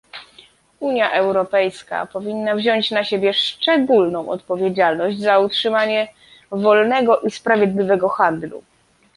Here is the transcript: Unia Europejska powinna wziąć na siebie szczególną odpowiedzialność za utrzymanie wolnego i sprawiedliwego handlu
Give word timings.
Unia 0.79 1.11
Europejska 1.11 2.05
powinna 2.05 2.55
wziąć 2.55 2.91
na 2.91 3.03
siebie 3.03 3.33
szczególną 3.33 4.29
odpowiedzialność 4.29 5.19
za 5.19 5.39
utrzymanie 5.39 6.07
wolnego 6.51 7.19
i 7.21 7.31
sprawiedliwego 7.31 8.09
handlu 8.09 8.63